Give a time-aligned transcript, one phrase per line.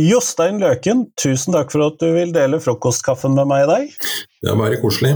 [0.00, 3.90] Jostein Løken, tusen takk for at du vil dele frokostkaffen med meg i dag.
[4.40, 5.12] Det er bare koselig.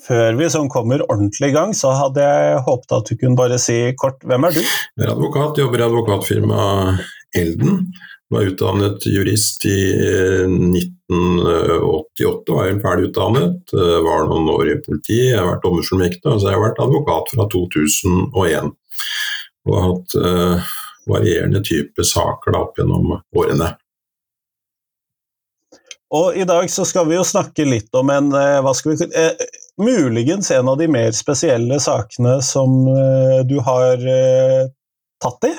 [0.00, 3.58] Før vi sånn kommer ordentlig i gang, så hadde jeg håpet at du kunne bare
[3.62, 4.60] si kort hvem er du?
[4.64, 7.04] Jeg er advokat, jobber i advokatfirmaet
[7.40, 7.74] Elden.
[8.30, 9.90] Var utdannet jurist i
[10.46, 13.72] 1988, var jeg ferdig utdannet.
[14.06, 17.26] Var noen år i politiet, jeg har vært dommerfullmektig, og så har jeg vært advokat
[17.34, 18.70] fra 2001.
[19.66, 20.56] Og har hatt uh,
[21.12, 23.72] varierende type saker da, opp gjennom årene.
[26.10, 29.06] Og I dag så skal vi jo snakke litt om en eh, hva skal vi,
[29.14, 34.64] eh, muligens en av de mer spesielle sakene som eh, du har eh,
[35.22, 35.54] tatt i.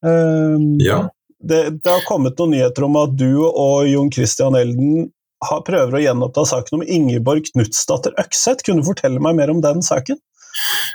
[0.00, 1.02] Um, ja
[1.40, 5.08] det, det, har kommet noen nyheter om at du og Jon Christian Elden
[5.46, 8.64] har, prøver å gjenoppta saken om Ingeborg Knutsdatter Økseth.
[8.66, 10.20] Kunne du fortelle meg mer om den saken?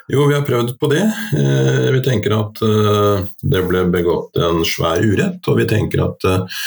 [0.07, 1.03] Jo, vi har prøvd på det.
[1.37, 6.27] Eh, vi tenker at eh, det ble begått en svær urett, og vi tenker at
[6.29, 6.59] eh,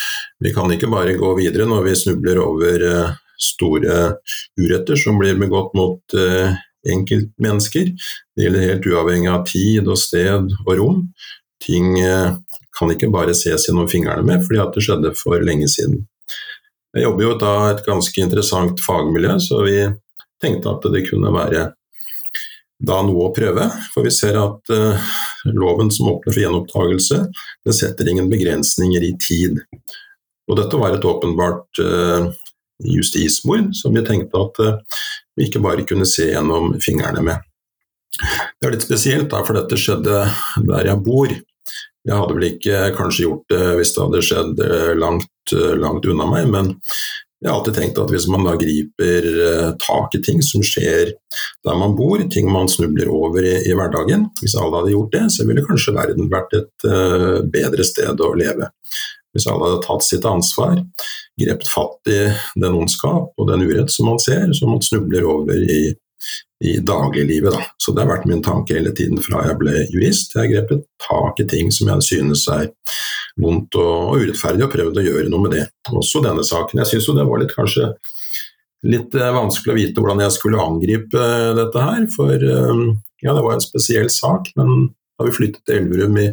[0.42, 2.84] vi kan ikke bare gå videre når vi snubler over
[3.38, 3.98] store
[4.58, 6.14] uretter som blir begått mot
[6.88, 7.92] enkeltmennesker.
[8.34, 11.00] Det gjelder helt uavhengig av tid og sted og rom.
[11.62, 11.94] Ting
[12.74, 16.02] kan ikke bare ses gjennom fingrene med, fordi at det skjedde for lenge siden.
[16.94, 19.78] Jeg jobber jo da et ganske interessant fagmiljø, så vi
[20.42, 21.68] tenkte at det kunne være
[22.78, 23.66] da noe å prøve.
[23.94, 25.08] For vi ser at uh,
[25.50, 27.22] loven som åpner for gjenopptakelse,
[27.66, 29.58] det setter ingen begrensninger i tid.
[30.48, 32.30] Og dette var et åpenbart uh,
[32.86, 35.02] justismord som vi tenkte at uh,
[35.36, 37.44] vi ikke bare kunne se gjennom fingrene med.
[38.18, 40.24] Det er litt spesielt, da, for dette skjedde
[40.66, 41.30] der jeg bor.
[42.08, 44.62] Jeg hadde vel ikke kanskje gjort det hvis det hadde skjedd
[44.98, 46.70] langt, langt unna meg, men
[47.38, 51.12] jeg har alltid tenkt at hvis man da griper eh, tak i ting som skjer
[51.66, 55.22] der man bor, ting man snubler over i, i hverdagen, hvis alle hadde gjort det,
[55.34, 58.70] så ville kanskje verden vært et uh, bedre sted å leve.
[59.36, 60.80] Hvis alle hadde tatt sitt ansvar,
[61.38, 62.18] grepet fatt i
[62.58, 65.92] den ondskap og den urett som man ser, som man snubler over i,
[66.64, 67.54] i dagliglivet.
[67.54, 67.62] Da.
[67.78, 70.34] Så det har vært min tanke hele tiden fra jeg ble jurist.
[70.34, 72.72] Jeg har grepet tak i ting som jeg synes er
[73.38, 75.66] vondt og, urettferdig, og prøvd å gjøre noe med det.
[75.94, 76.82] Også denne saken.
[76.82, 77.92] Jeg syns jo det var litt kanskje
[78.86, 82.06] litt eh, vanskelig å vite hvordan jeg skulle angripe eh, dette her.
[82.14, 82.82] For eh,
[83.24, 86.28] ja, det var en spesiell sak, men da vi flyttet til Elverum i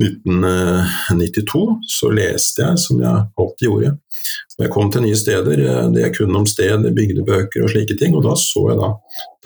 [0.00, 1.62] 1992
[1.92, 3.90] så leste jeg, som jeg alltid gjorde,
[4.60, 5.60] jeg kom til nye steder,
[5.92, 8.12] det jeg kunne om sted, bygdebøker og slike ting.
[8.16, 8.90] Og da så jeg da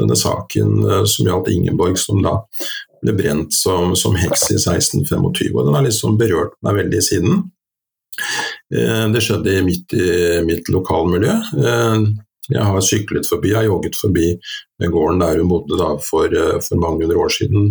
[0.00, 0.72] denne saken
[1.11, 2.32] som gjaldt Ingeborg, som da
[3.04, 5.53] ble brent som, som heks i 1625.
[5.54, 7.44] Og den har liksom berørt meg veldig siden.
[8.75, 10.09] Eh, det skjedde midt i
[10.47, 11.38] mitt lokalmiljø.
[12.53, 14.34] Jeg har syklet forbi, jeg har jogget forbi
[14.93, 16.28] gården der hun bodde da for,
[16.60, 17.70] for mange hundre år siden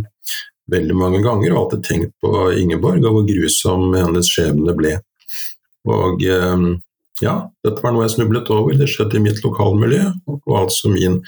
[0.74, 4.96] veldig mange ganger, og alltid tenkt på Ingeborg og hvor grusom hennes skjebne ble.
[5.94, 6.26] Og
[7.22, 10.08] ja, dette var noe jeg snublet over, det skjedde i mitt lokalmiljø.
[10.32, 11.20] Og altså min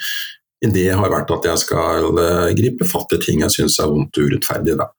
[0.64, 4.20] idé har vært at jeg skal eh, gripe fatt i ting jeg syns er vondt
[4.20, 4.90] og urettferdig, da.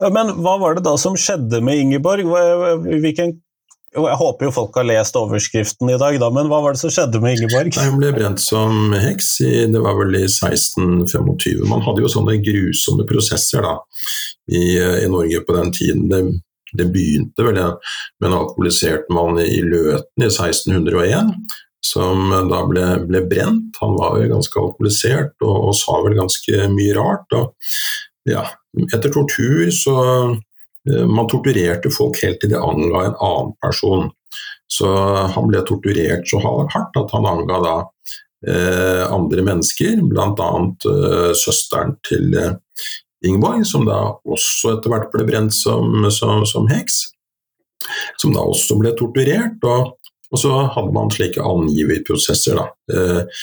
[0.00, 2.30] Men hva var det da som skjedde med Ingeborg?
[2.86, 3.40] Hvilken
[3.94, 6.90] jeg håper jo folk har lest overskriften i dag, da, men hva var det som
[6.90, 7.70] skjedde med Ingeborg?
[7.76, 11.60] Nei, hun ble brent som heks, i, det var vel i 1625.
[11.70, 13.76] Man hadde jo sånne grusomme prosesser da,
[14.50, 14.64] i,
[15.04, 16.08] i Norge på den tiden.
[16.10, 16.24] Det
[16.74, 21.30] det begynte vel med en alkoholisert mann i Løten i 1601,
[21.84, 23.76] som da ble, ble brent.
[23.82, 27.36] Han var jo ganske alkoholisert og, og, sa vel ganske mye rart.
[27.36, 27.72] Og,
[28.30, 28.44] ja,
[28.88, 29.96] etter tortur så
[30.32, 34.08] eh, Man torturerte folk helt til de anga en annen person.
[34.68, 34.88] Så
[35.34, 37.74] han ble torturert så hardt at han anga da
[38.48, 40.50] eh, andre mennesker, bl.a.
[40.90, 42.54] Eh, søsteren til eh,
[43.24, 47.00] Ingeborg, som da også etter hvert ble brent som, som, som heks.
[48.20, 49.60] Som da også ble torturert.
[49.68, 49.94] Og,
[50.32, 52.60] og så hadde man slike angiverprosesser.
[52.60, 52.68] Da.
[52.94, 53.42] Eh,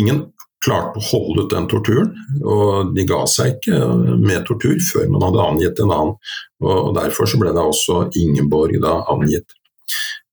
[0.00, 0.24] ingen
[0.64, 3.78] klarte å holde ut den torturen, og de ga seg ikke
[4.22, 6.16] med tortur før man hadde angitt en annen.
[6.64, 9.54] og Derfor så ble da også Ingeborg da angitt.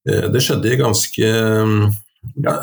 [0.10, 1.30] Eh, det skjedde i ganske
[2.44, 2.56] ja,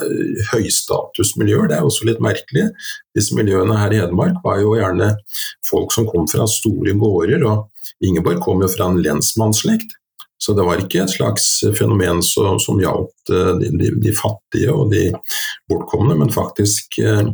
[0.53, 1.71] høystatusmiljøer.
[1.71, 2.69] Det er også litt merkelig.
[3.17, 5.13] Disse miljøene her i Hedmark var jo gjerne
[5.67, 7.47] folk som kom fra store gårder.
[7.47, 10.00] og Ingeborg kom jo fra en lensmannsslekt.
[10.45, 11.45] Så det var ikke et slags
[11.77, 15.13] fenomen som, som gjaldt eh, de, de, de, fattige og de
[15.69, 17.29] bortkomne, men faktisk eh,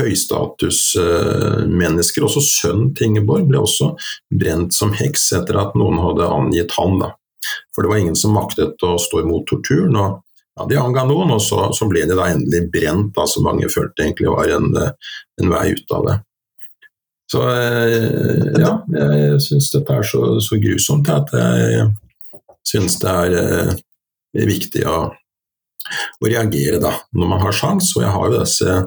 [0.00, 2.22] høystatusmennesker.
[2.22, 3.94] Eh, også sønnen til Ingeborg ble også
[4.34, 6.98] brent som heks etter at noen hadde angitt han.
[7.04, 7.08] Da.
[7.74, 9.94] For det var ingen som maktet å stå imot torturen.
[9.94, 10.22] og
[10.56, 13.68] ja, de anga noen, og så, så, ble de da endelig brent, da, som mange
[13.70, 14.66] følte egentlig var en,
[15.42, 16.16] en vei ut av det.
[17.28, 21.90] Så ja, jeg syns dette er så, så, grusomt at jeg
[22.66, 24.98] syns det er viktig å,
[26.20, 27.92] å reagere da, når man har sjans.
[27.96, 28.80] Og jeg har jo disse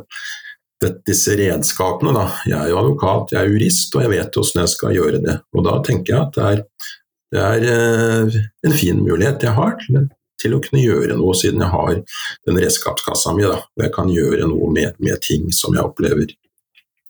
[0.80, 2.14] disse redskapene.
[2.16, 2.26] Da.
[2.48, 5.36] Jeg er jo advokat, jeg er jurist, og jeg vet hvordan jeg skal gjøre det.
[5.56, 6.64] Og da tenker jeg at det er,
[7.30, 10.08] det er eh, en fin mulighet jeg har til,
[10.42, 11.96] til, å kunne gjøre noe, siden jeg har
[12.48, 13.48] den redskapskassa mi.
[13.48, 13.60] Da.
[13.84, 16.32] Jeg kan gjøre noe med, med, ting som jeg opplever.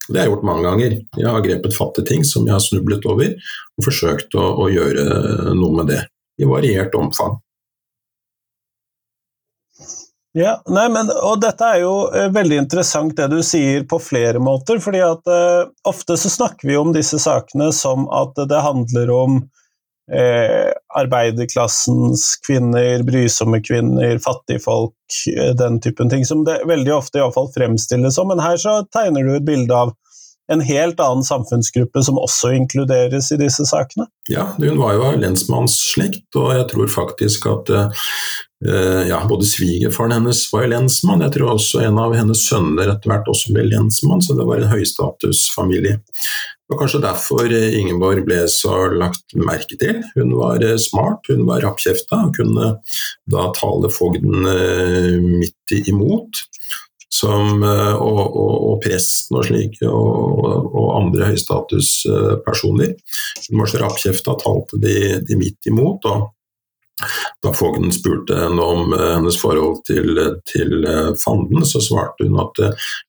[0.10, 0.96] Det har jeg gjort mange ganger.
[1.22, 3.36] Jeg har grepet fatt i ting som jeg har snublet over,
[3.78, 5.04] og forsøkt å, å gjøre
[5.54, 6.02] noe med det.
[6.40, 7.38] I variert omfang.
[10.38, 14.42] Ja, nei, men, og Dette er jo eh, veldig interessant det du sier på flere
[14.42, 14.78] måter.
[14.84, 19.40] fordi at eh, Ofte så snakker vi om disse sakene som at det handler om
[20.14, 20.70] eh,
[21.02, 24.94] arbeiderklassens kvinner, brysomme kvinner, fattigfolk,
[25.58, 26.26] den typen ting.
[26.26, 28.30] Som det veldig ofte i fall fremstilles som.
[28.30, 29.96] Men her så tegner du et bilde av
[30.52, 34.08] en helt annen samfunnsgruppe som også inkluderes i disse sakene?
[34.32, 40.18] Ja, hun var jo av lensmannsslekt, og jeg tror faktisk at uh, ja, både svigerfaren
[40.18, 44.24] hennes var lensmann, jeg tror også en av hennes sønner etter hvert også ble lensmann,
[44.26, 46.00] så det var en høystatusfamilie.
[46.00, 50.04] Det var kanskje derfor Ingeborg ble så lagt merke til.
[50.14, 52.76] Hun var eh, smart, hun var rappkjefta og kunne
[53.30, 56.44] da tale fogden uh, midt imot
[57.10, 62.94] som, eh, og, og, og, presten og slike, og, og andre høystatuspersoner.
[63.50, 66.06] Hun var så rappkjefta, talte de, de, midt imot.
[66.06, 66.30] og
[67.40, 70.20] da fogden spurte henne om eh, hennes forhold til,
[70.52, 72.62] til eh, fanden, så svarte hun at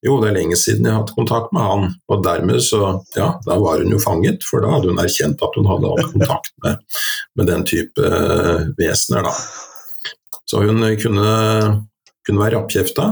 [0.07, 1.85] jo, det er lenge siden jeg har hatt kontakt med han.
[2.09, 5.61] Og dermed så, ja, da var hun jo fanget, for da hadde hun erkjent at
[5.61, 6.81] hun hadde hatt kontakt med,
[7.37, 8.15] med den type
[8.81, 9.37] vesener, da.
[10.51, 11.35] Så hun kunne,
[12.27, 13.05] kunne være rappkjefta,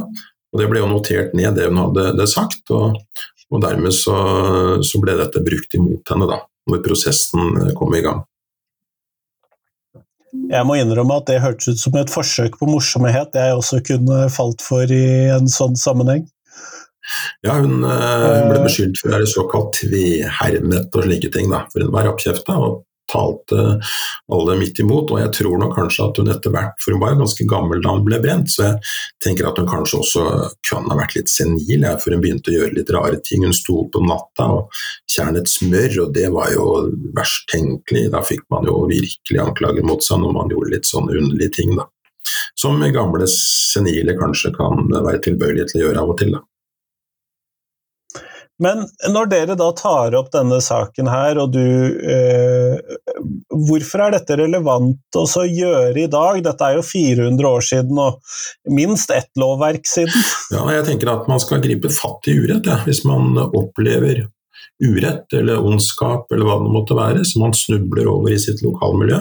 [0.58, 2.98] og Det ble jo notert ned, det hun hadde sagt, og,
[3.54, 4.16] og dermed så,
[4.82, 8.24] så, ble dette brukt imot henne da, når prosessen kom i gang.
[10.50, 14.26] Jeg må innrømme at det hørtes ut som et forsøk på morsomhet jeg også kunne
[14.32, 16.26] falt for i en sånn sammenheng.
[17.46, 21.62] Ja, hun, eh, hun ble beskyldt for å være såkalt tvehermet og slike ting, da,
[21.70, 23.78] for hun var rappkjefta og talte
[24.32, 25.12] alle midt imot.
[25.14, 27.82] Og jeg tror nok kanskje at hun etter hvert, for hun var jo ganske gammel
[27.84, 28.80] da hun ble brent, så jeg
[29.24, 30.24] tenker at hun kanskje også
[30.68, 33.46] kunne ha vært litt senil, ja, for hun begynte å gjøre litt rare ting.
[33.46, 36.66] Hun sto opp på natta og kjernet smør, og det var jo
[37.16, 38.08] verst tenkelig.
[38.14, 41.76] Da fikk man jo virkelig anklager mot seg når man gjorde litt sånne underlige ting,
[41.78, 41.88] da.
[42.58, 46.42] Som gamle senile kanskje kan være tilbøyelige til å gjøre av og til, da.
[48.62, 52.96] Men når dere da tar opp denne saken her, og du eh,
[53.68, 56.40] Hvorfor er dette relevant å gjøre i dag?
[56.44, 58.18] Dette er jo 400 år siden og
[58.74, 60.26] minst ett lovverk siden.
[60.54, 62.80] Ja, jeg tenker at man skal gripe fatt i urett, ja.
[62.86, 64.26] hvis man opplever
[64.84, 69.20] urett eller ondskap eller hva det måtte være, som man snubler over i sitt lokalmiljø.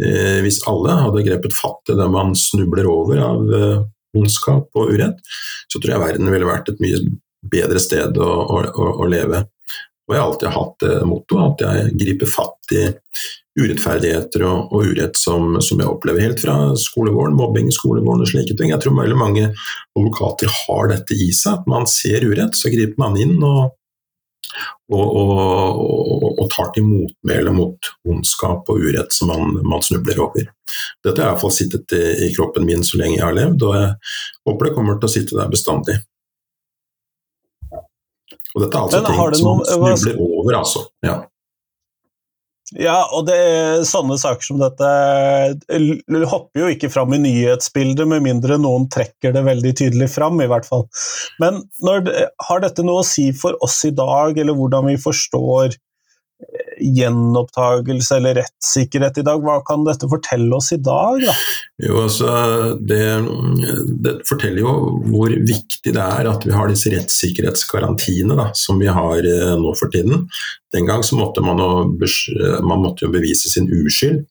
[0.00, 3.82] Eh, hvis alle hadde grepet fatt i det man snubler over av eh,
[4.16, 5.20] ondskap og urett,
[5.68, 7.02] så tror jeg verden ville vært et mye
[7.42, 9.44] bedre sted å, å, å leve.
[10.10, 12.88] Og jeg har alltid hatt det mottoet at jeg griper fatt i
[13.60, 18.30] urettferdigheter og, og urett som, som, jeg opplever helt fra skolegården, mobbing i skolegården og
[18.30, 18.72] slike ting.
[18.72, 22.98] Jeg tror veldig mange advokater har dette i seg, at man ser urett, så griper
[22.98, 23.76] man inn og,
[24.90, 30.50] og, og, og tar til motmæle mot ondskap og urett som man, man snubler over.
[31.04, 33.92] Dette har iallfall sittet i, i kroppen min så lenge jeg har levd, og jeg
[34.48, 36.00] håper det kommer til å sitte der bestandig.
[38.54, 40.86] Og dette er altså ting som man snubler over, altså.
[41.06, 41.20] Ja.
[42.78, 44.90] Ja, og det er sånne saker som dette
[46.30, 50.46] hopper jo ikke fram i nyhetsbildet, med mindre noen trekker det veldig tydelig fram, i
[50.50, 50.86] hvert fall.
[51.42, 52.06] Men når,
[52.46, 55.74] har dette noe å si for oss i dag, eller hvordan vi forstår
[56.80, 59.42] gjenopptagelse eller rettssikkerhet i dag.
[59.44, 61.20] Hva kan dette fortelle oss i dag?
[61.24, 61.34] Da?
[61.84, 62.30] Jo, altså,
[62.80, 63.02] det,
[64.04, 64.74] det, forteller jo
[65.12, 69.74] hvor viktig det er at vi har disse rettssikkerhetsgarantiene da, som vi har eh, nå
[69.78, 70.26] for tiden.
[70.74, 74.24] Den gang så måtte man, man måtte jo bevise sin uskyld.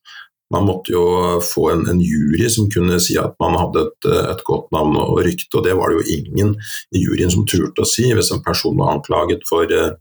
[0.54, 1.04] Man måtte jo
[1.46, 5.22] få en, en, jury som kunne si at man hadde et, et, godt navn og
[5.26, 6.56] rykte, og det var det jo ingen
[6.96, 8.08] i juryen som turte å si.
[8.18, 9.94] Hvis en person var anklaget for uh,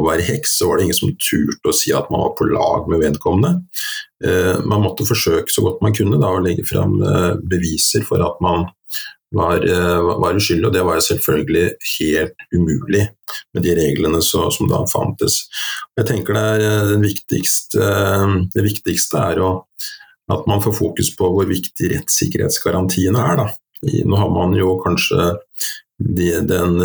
[0.00, 2.48] å være heks, så var det ingen som turte å si at man var på
[2.48, 3.66] lag med vedkommende.
[4.24, 8.24] Uh, man måtte forsøke så godt man kunne da, å legge fram uh, beviser for
[8.24, 8.70] at man
[9.32, 9.64] var,
[10.20, 13.06] var uskyldig, og det var jo selvfølgelig helt umulig
[13.54, 15.42] med de reglene så, som da fantes.
[15.98, 17.90] Jeg tenker det, er viktigste,
[18.54, 19.52] det viktigste er å,
[20.32, 23.42] at man får fokus på hvor viktig rettssikkerhetsgarantiene er.
[23.42, 23.48] Da.
[24.08, 25.32] Nå har man jo kanskje
[26.02, 26.78] de, den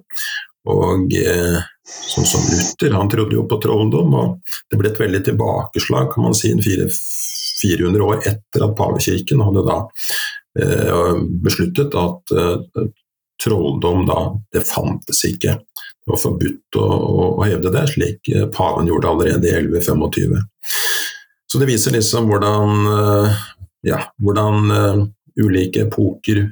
[0.67, 5.23] Og eh, sånn som Luther, han trodde jo på trolldom, og det ble et veldig
[5.27, 6.53] tilbakeslag, kan man si,
[7.63, 9.77] 400 år etter at pavekirken hadde da
[11.43, 12.87] besluttet at eh,
[13.43, 14.19] trolldom da,
[14.53, 15.57] det fantes ikke.
[16.03, 20.37] Det var forbudt å, å, å hevde det, slik eh, paven gjorde allerede i 1125.
[21.51, 23.41] Så det viser liksom hvordan, eh,
[23.89, 25.03] ja, hvordan eh,
[25.43, 26.45] ulike epoker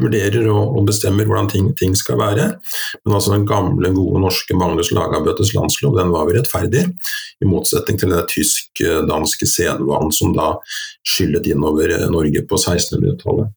[0.00, 2.46] vurderer og, bestemmer hvordan ting, ting, skal være.
[3.04, 6.84] Men altså den gamle, gode norske Magnus Lagabøtes landslov den var jo rettferdig,
[7.42, 10.54] i motsetning til den tysk-danske sedvanen som da
[11.06, 13.52] skyllet innover eh, Norge på 1600-tallet.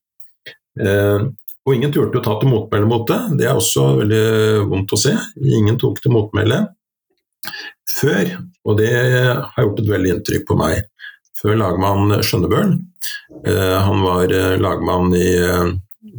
[0.80, 1.30] Eh,
[1.68, 5.00] og ingen turte å ta til motmæle mot det, det er også veldig vondt å
[5.00, 5.16] se.
[5.44, 6.64] Ingen tok til motmæle
[7.90, 10.86] før, og det har gjort et veldig inntrykk på meg.
[11.40, 12.74] Før lagmann Skjønnebøl
[13.48, 15.68] Eh, han var eh, lagmann i, eh,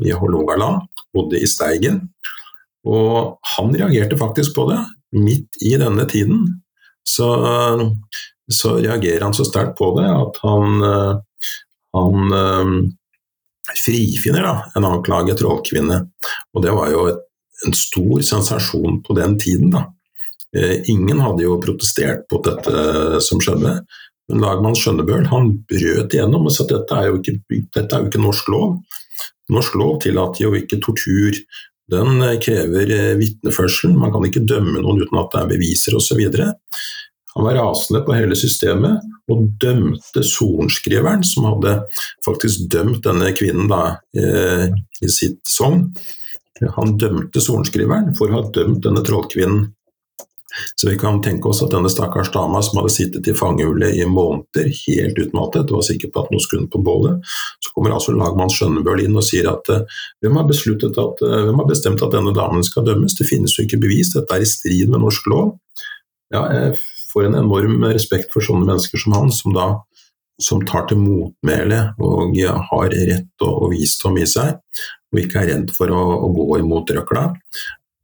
[0.04, 2.02] i Hålogaland, bodde i Steigen.
[2.88, 4.80] Og han reagerte faktisk på det.
[5.16, 6.44] Midt i denne tiden
[7.02, 7.28] så,
[8.46, 10.84] så reagerer han så sterkt på det at han,
[11.96, 12.34] han
[13.75, 16.04] frifinner da, en anklaget trollkvinne.
[16.54, 17.25] Og det var jo et,
[17.66, 19.75] en stor sensasjon på den tiden.
[19.75, 19.88] da.
[20.88, 23.80] Ingen hadde jo protestert på dette som skjedde.
[24.30, 27.37] Men lagmann Skjønnebøl han brøt igjennom og sa at dette er, jo ikke,
[27.75, 28.78] dette er jo ikke norsk lov.
[29.50, 31.38] Norsk lov tillater jo ikke tortur.
[31.90, 35.97] Den eh, krever eh, vitneførsel, man kan ikke dømme noen uten at det er beviser
[35.99, 36.21] osv.
[37.30, 41.76] Han var rasende på hele systemet og dømte sorenskriveren, som hadde
[42.26, 43.85] faktisk dømt denne kvinnen da,
[44.19, 44.66] eh,
[45.02, 45.88] i sitt sogn.
[46.76, 49.71] Han dømte sorenskriveren for å ha dømt denne trollkvinnen
[50.75, 54.07] så vi kan tenke oss at denne stakkars dama som hadde sittet i fangehullet i
[54.09, 57.21] måneder, helt utmattet, og var sikker på at noe skulle på bålet,
[57.62, 59.85] så kommer altså lagmann Skjønnebøl inn og sier at uh,
[60.25, 63.66] hvem har, at, uh, hvem har bestemt at denne damen skal dømmes, det finnes jo
[63.66, 65.54] ikke bevis, dette er i strid med norsk lov.
[66.35, 66.78] Ja, jeg
[67.11, 69.71] får en enorm respekt for sånne mennesker som han, som da
[70.40, 72.38] som tar til motmæle og
[72.71, 74.57] har rett og, visdom i seg,
[75.12, 77.26] og ikke er redd for å, å gå imot røkla.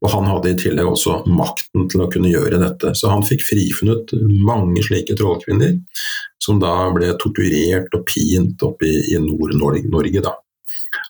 [0.05, 2.93] Og han hadde i tillegg også makten til å kunne gjøre dette.
[2.99, 4.12] Så han fikk frifunnet
[4.45, 5.79] mange slike trollkvinner,
[6.43, 10.21] som da ble torturert og pint oppe i, i Nord-Norge.
[10.25, 10.35] da.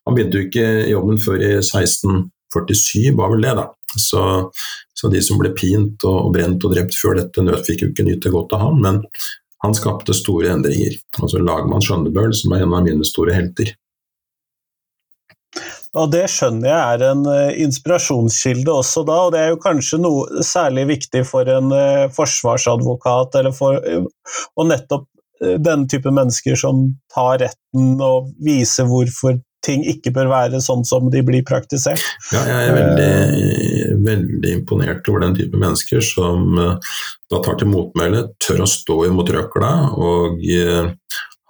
[0.07, 3.67] Han begynte jo ikke jobben før i 1647, var vel det, da.
[3.97, 4.23] Så,
[4.95, 8.07] så de som ble pint og, brent og drept før dette, nød fikk jo ikke
[8.07, 9.03] nyte godt av han, men
[9.65, 10.95] han skapte store endringer.
[11.19, 13.75] Altså Lagmann Skjønnebøl, som er en av mine store helter.
[15.97, 20.01] Og det skjønner jeg er en uh, inspirasjonskilde også da, og det er jo kanskje
[20.03, 26.79] noe særlig viktig for en uh, forsvarsadvokat, eller for og nettopp den type mennesker som
[27.13, 29.35] tar retten og viser hvorfor
[29.67, 32.01] ting ikke bør være sånn som de blir praktisert.
[32.33, 38.31] Ja, jeg er veldig, veldig imponert over den type mennesker som da tar til motmæle,
[38.41, 40.41] tør å stå imot røkla og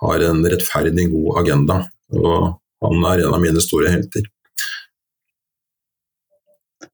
[0.03, 1.79] har en rettferdig, god agenda.
[2.17, 4.27] Og han er en av mine store helter.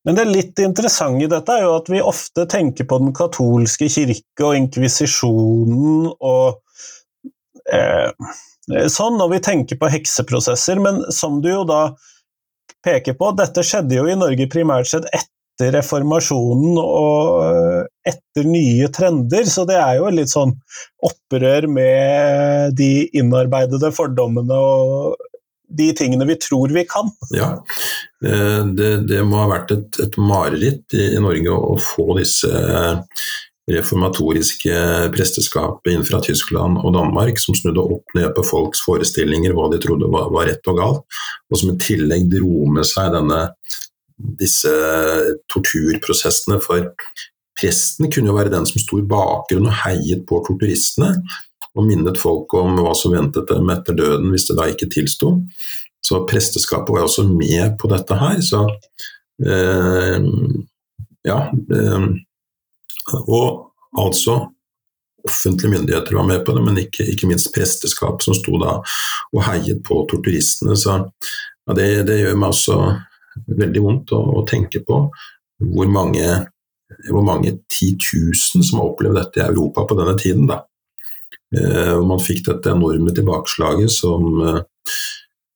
[0.06, 3.88] Men det litt interessante i dette er jo at vi ofte tenker på den katolske
[3.90, 6.60] kirke og inkvisisjonen og
[7.72, 8.10] eh,
[8.90, 11.82] sånn når vi tenker på hekseprosesser, men som du jo da
[12.82, 18.88] peker på, dette skjedde jo i Norge primært sett etter reformasjonen og eh, etter nye
[18.94, 20.56] trender, så det er jo litt sånn
[21.06, 25.28] opprør med de innarbeidede fordommene og
[25.72, 27.08] de tingene vi tror vi kan.
[27.32, 27.54] Ja,
[28.22, 32.50] det, det må ha vært et, et mareritt i, i, Norge å, få disse
[33.72, 34.74] reformatoriske
[35.14, 39.80] presteskapet inn fra Tyskland og Danmark, som snudde opp ned på folks forestillinger, hva de
[39.82, 43.44] trodde var, var rett og galt, og som i tillegg dro med seg denne,
[44.42, 44.72] disse
[45.52, 46.58] torturprosessene.
[46.62, 46.90] For
[47.58, 51.14] presten kunne jo være den som sto i bakgrunnen og heiet på torturistene,
[51.72, 55.38] og minnet folk om hva som ventet dem etter døden hvis det da ikke tilsto.
[56.02, 58.40] Så presteskapet var også med på dette her.
[58.42, 58.64] Så
[59.46, 60.18] eh,
[61.28, 61.38] ja.
[61.76, 62.08] Eh,
[63.26, 64.40] og altså
[65.28, 68.78] offentlige myndigheter var med på det, men ikke, ikke minst presteskap, som sto da
[69.32, 70.76] og heiet på torturistene.
[70.78, 72.78] Så ja, det, det, gjør meg også
[73.46, 75.04] veldig vondt å, å tenke på
[75.62, 76.26] hvor mange,
[77.06, 80.50] hvor mange titusen som har opplevd dette i Europa på denne tiden.
[80.50, 80.64] da.
[81.54, 84.60] Eh, man fikk dette enorme tilbakeslaget som eh,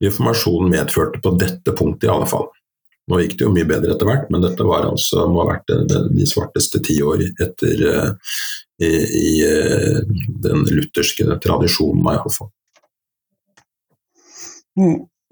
[0.05, 2.49] informasjonen medførte på dette punktet, i alle fall.
[3.07, 5.71] Nå gikk det jo mye bedre etter hvert, men dette var altså, må ha vært
[5.87, 8.33] de svarteste tiår etter eh,
[8.83, 9.29] i, i,
[10.43, 12.51] den lutherske tradisjonen, i alle fall.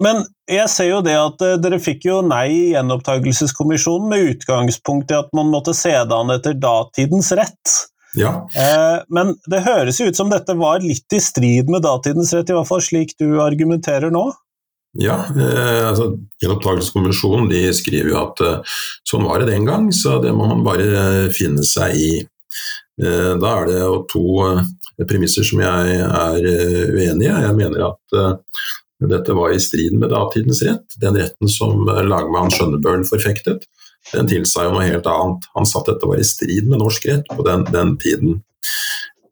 [0.03, 5.19] Men jeg ser jo det at dere fikk jo nei i gjenopptakelseskommisjonen med utgangspunkt i
[5.19, 7.75] at man måtte se det an etter datidens rett.
[8.15, 8.31] Ja.
[8.55, 12.49] Eh, men det høres jo ut som dette var litt i strid med datidens rett,
[12.49, 14.29] i hvert fall slik du argumenterer nå?
[14.95, 18.77] Ja, eh, altså Gjenopptakelseskonvensjonen skriver jo at eh,
[19.07, 22.09] sånn var det den gang, så det må man bare finne seg i.
[23.03, 24.61] Eh, da er det jo to eh,
[25.03, 27.33] premisser som jeg er eh, uenig i.
[27.33, 28.19] Jeg mener at
[29.05, 33.67] dette var i strid med datidens rett, den retten som lagmann Skjønnebøl forfektet
[34.13, 35.47] den tilsa jo noe helt annet.
[35.55, 38.39] Han sa at dette var i strid med norsk rett på den, den tiden.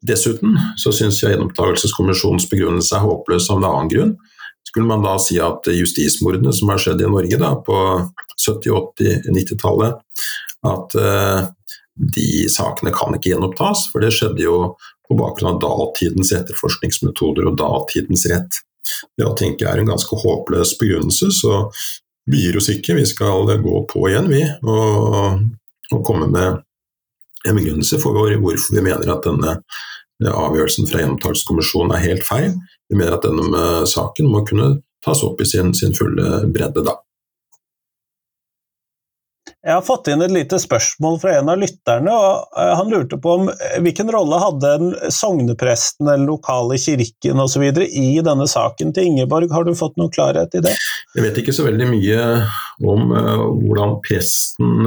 [0.04, 4.14] Dessuten så syns jeg gjenopptakelseskommisjonens begrunnelse er håpløs av en annen grunn.
[4.74, 7.76] Skulle man da si at justismordene som har skjedd i Norge da, på
[8.42, 10.00] 70-, 80-, 90-tallet,
[10.66, 11.44] at uh,
[11.94, 14.56] de sakene kan ikke gjenopptas, for det skjedde jo
[15.06, 18.58] på bakgrunn av datidens etterforskningsmetoder og datidens rett.
[19.14, 21.62] Det å tenke er en ganske håpløs begrunnelse, så
[22.26, 24.42] vi gir oss ikke, vi skal gå på igjen, vi.
[24.66, 25.38] Og,
[25.94, 26.64] og komme med
[27.44, 29.58] en begrunnelse for hvorfor vi mener at denne
[30.24, 32.54] avgjørelsen fra Gjenopptakelseskommisjonen er helt feil.
[32.94, 36.94] Vi mener at denne saken må kunne tas opp i sin, sin fulle bredde da.
[39.64, 42.12] Jeg har fått inn et lite spørsmål fra en av lytterne.
[42.12, 47.64] og eh, Han lurte på om eh, hvilken rolle hadde sognepresten eller lokale kirken osv.
[47.82, 49.50] i denne saken til Ingeborg.
[49.50, 50.76] Har du fått noe klarhet i det?
[51.16, 52.20] Jeg vet ikke så veldig mye
[52.84, 54.86] om hvordan presten,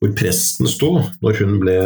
[0.00, 1.78] hvor presten sto når hun ble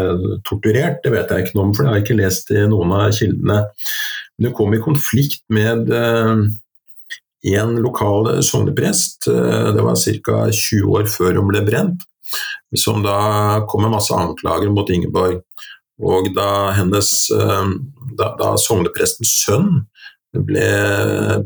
[0.48, 1.02] torturert.
[1.04, 3.08] Det vet jeg ikke noe om, for det har jeg ikke lest i noen av
[3.18, 3.60] kildene.
[4.38, 6.42] Men hun kom i konflikt med uh,
[7.54, 9.28] en lokal sogneprest.
[9.28, 10.36] Det var ca.
[10.48, 12.06] 20 år før hun ble brent
[12.76, 15.42] som da kom med masse anklager mot Ingeborg.
[16.02, 17.66] Og da hennes eh,
[18.18, 19.84] da, da sogneprestens sønn
[20.34, 20.66] ble,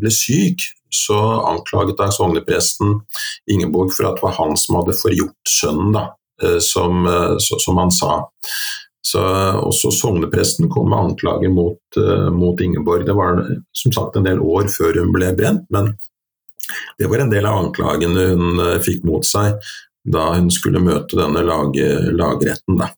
[0.00, 1.18] ble, syk, så
[1.50, 3.02] anklaget da sognepresten
[3.52, 6.06] Ingeborg for at det var han som hadde forgjort sønnen, da,
[6.42, 8.22] eh, som, eh, som han sa.
[9.08, 9.22] Så
[9.64, 11.98] Også sognepresten kom med anklager mot,
[12.34, 13.06] mot, Ingeborg.
[13.06, 13.40] Det var
[13.72, 15.94] som sagt en del år før hun ble brent, men
[17.00, 19.56] det var en del av anklagene hun fikk mot seg
[20.08, 21.76] da hun skulle møte denne lag,
[22.16, 22.76] lagretten.
[22.80, 22.90] Da.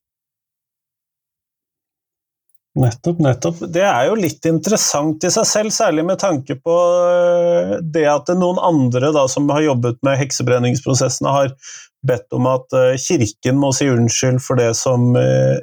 [2.79, 3.63] Nettopp, nettopp.
[3.75, 6.77] Det er jo litt interessant i seg selv, særlig med tanke på
[7.83, 11.55] det at noen andre da, som har jobbet med heksebrenningsprosessene, har
[12.07, 15.59] bedt om at øh, kirken må si unnskyld for det som øh,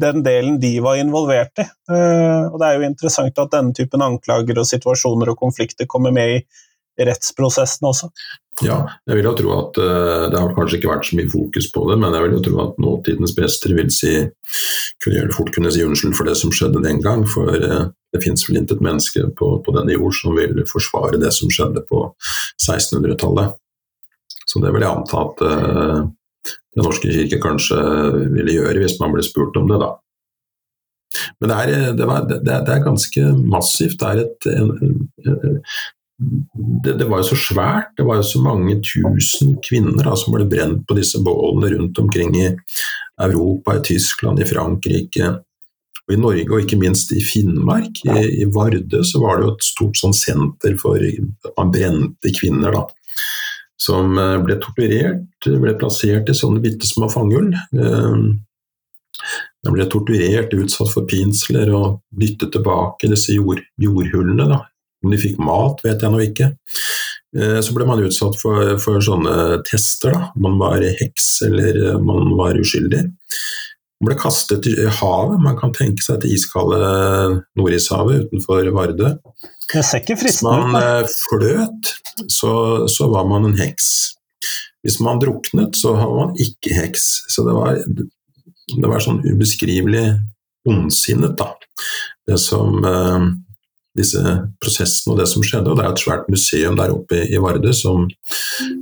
[0.00, 1.66] den delen de var involvert i.
[1.92, 6.38] Og det er jo interessant at denne typen anklager og situasjoner og konflikter kommer med
[6.38, 8.08] i rettsprosessen også.
[8.62, 8.78] Ja,
[9.08, 9.78] jeg vil jo tro at
[10.32, 12.58] det har kanskje ikke vært så mye fokus på det, men jeg vil jo tro
[12.64, 14.12] at nåtidens prester vil si,
[15.04, 17.24] kunne fort kunne si unnskyld for det som skjedde den gang.
[17.28, 17.48] For
[18.12, 21.84] det finnes vel intet menneske på, på, denne jord som vil forsvare det som skjedde
[21.88, 22.04] på
[22.60, 23.56] 1600-tallet.
[24.52, 26.02] Så det vil jeg anta at uh,
[26.72, 27.78] Den norske kirke kanskje
[28.32, 29.90] ville gjøre hvis man ble spurt om det, da.
[31.40, 34.00] Men det er, det, var, det, det er ganske massivt.
[34.00, 34.70] Det er et, en,
[36.84, 37.92] det, det, var jo så svært.
[37.98, 42.00] Det var jo så mange tusen kvinner da, som ble brent på disse bålene rundt
[42.00, 42.48] omkring i
[43.20, 45.34] Europa, i Tyskland, i Frankrike.
[46.08, 49.54] Og I Norge, og ikke minst i Finnmark, i, i Vardø, så var det jo
[49.54, 52.74] et stort sånn senter for at man brente kvinner.
[52.74, 52.88] da
[53.82, 57.52] som eh, ble torturert, ble plassert i sånne bitte små fangehull.
[57.52, 58.18] Eh,
[59.62, 64.48] de ble torturert, utsatt for pinsler og dyttet tilbake i disse jord, jordhullene.
[64.50, 64.62] Da.
[65.02, 66.52] Om de fikk mat, vet jeg nå ikke.
[67.38, 70.30] Eh, så ble man utsatt for, for sånne tester, da.
[70.42, 73.06] man var heks eller man var uskyldig.
[74.02, 76.78] Man ble kastet i havet, man kan tenke seg til iskalde
[77.58, 79.12] Nordishavet utenfor Vardø.
[79.72, 80.64] Det ser ikke fristende ut.
[80.64, 81.92] Hvis man fløt,
[82.28, 82.52] så,
[82.92, 83.88] så, var man en heks.
[84.84, 87.06] Hvis man druknet, så var man ikke heks.
[87.32, 90.06] Så det var, det var sånn ubeskrivelig
[90.68, 91.52] ondsinnet, da.
[92.28, 93.30] Det som eh,
[93.98, 94.20] disse
[94.62, 95.72] prosessene og det som skjedde.
[95.72, 98.06] Og det er et svært museum der oppe i Vardø som,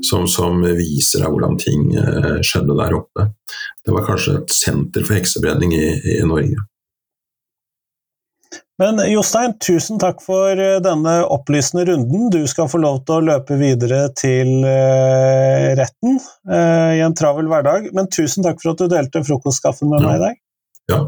[0.06, 3.30] som, som viser deg hvordan ting eh, skjedde der oppe.
[3.84, 5.86] Det var kanskje et senter for heksebrenning i,
[6.18, 6.66] i Norge.
[8.80, 12.30] Men Jostein, tusen takk for eh, denne opplysende runden.
[12.32, 16.16] Du skal få lov til å løpe videre til eh, retten
[16.48, 17.90] eh, i en travel hverdag.
[17.96, 20.38] Men tusen takk for at du delte frokostskaffen med meg i dag.
[20.90, 21.00] Ja,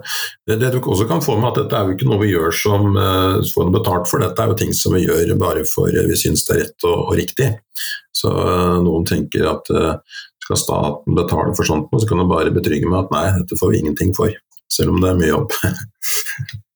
[0.46, 2.52] det, det, du også kan få med at Dette er jo ikke noe vi gjør
[2.54, 5.90] som uh, får noe betalt for, dette er jo ting som vi gjør bare for
[5.90, 7.48] uh, vi syns det er rett og, og riktig.
[8.14, 9.96] Så uh, noen tenker at uh,
[10.44, 13.72] skal staten betale for sånt, så kan du bare betrygge med at nei, dette får
[13.72, 14.30] vi ingenting for.
[14.70, 15.56] Selv om det er mye jobb.